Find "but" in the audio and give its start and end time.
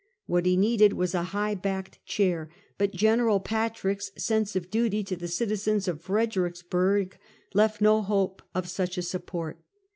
2.79-2.91